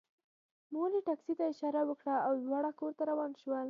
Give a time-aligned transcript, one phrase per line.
[0.73, 3.59] مور یې ټکسي ته اشاره وکړه او دواړه کور ته روان شول